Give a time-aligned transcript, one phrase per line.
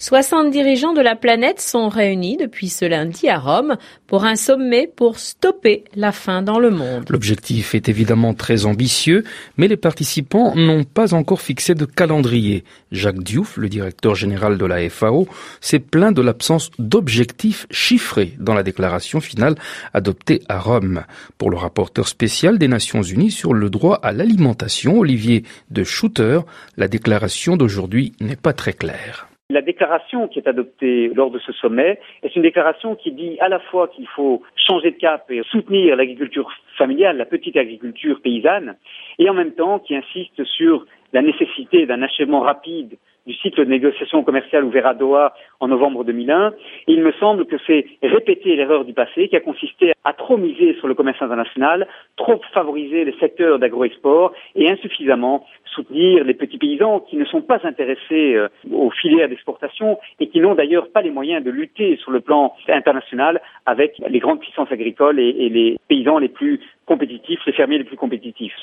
[0.00, 3.76] 60 dirigeants de la planète sont réunis depuis ce lundi à Rome
[4.06, 7.04] pour un sommet pour stopper la faim dans le monde.
[7.10, 9.24] L'objectif est évidemment très ambitieux,
[9.58, 12.64] mais les participants n'ont pas encore fixé de calendrier.
[12.92, 15.28] Jacques Diouf, le directeur général de la FAO,
[15.60, 19.54] s'est plaint de l'absence d'objectifs chiffrés dans la déclaration finale
[19.92, 21.04] adoptée à Rome.
[21.36, 26.40] Pour le rapporteur spécial des Nations Unies sur le droit à l'alimentation, Olivier de Schutter,
[26.78, 29.29] la déclaration d'aujourd'hui n'est pas très claire.
[29.50, 33.48] La déclaration qui est adoptée lors de ce sommet est une déclaration qui dit à
[33.48, 36.48] la fois qu'il faut changer de cap et soutenir l'agriculture
[36.78, 38.76] familiale, la petite agriculture paysanne,
[39.18, 42.96] et en même temps qui insiste sur la nécessité d'un achèvement rapide
[43.30, 46.48] du cycle de négociation commerciale ouvert à Doha en novembre 2001.
[46.88, 50.36] Et il me semble que c'est répéter l'erreur du passé qui a consisté à trop
[50.36, 56.58] miser sur le commerce international, trop favoriser les secteurs d'agro-export et insuffisamment soutenir les petits
[56.58, 61.00] paysans qui ne sont pas intéressés euh, aux filières d'exportation et qui n'ont d'ailleurs pas
[61.00, 65.48] les moyens de lutter sur le plan international avec les grandes puissances agricoles et, et
[65.48, 68.56] les paysans les plus compétitifs, les fermiers les plus compétitifs.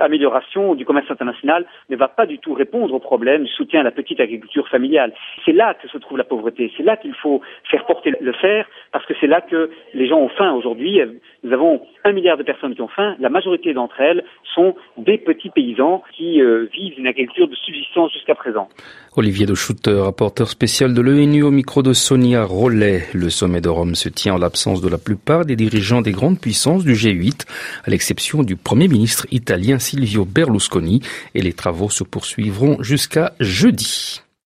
[0.00, 3.82] Amélioration du commerce international ne va pas du tout répondre au problème du soutien à
[3.82, 5.12] la petite agriculture familiale.
[5.44, 6.72] C'est là que se trouve la pauvreté.
[6.76, 10.18] C'est là qu'il faut faire porter le fer parce que c'est là que les gens
[10.18, 11.00] ont faim aujourd'hui.
[11.42, 13.16] Nous avons un milliard de personnes qui ont faim.
[13.18, 14.24] La majorité d'entre elles
[14.54, 18.68] sont des petits paysans qui euh, vivent une agriculture de subsistance jusqu'à présent.
[19.16, 23.02] Olivier de Schutter, rapporteur spécial de l'ONU au micro de Sonia Rollet.
[23.14, 26.40] Le sommet de Rome se tient en l'absence de la plupart des dirigeants des grandes
[26.40, 27.46] puissances du G8,
[27.84, 31.00] à l'exception du premier ministre italien Silvio Berlusconi,
[31.34, 34.20] et les travaux se poursuivront jusqu'à jeudi.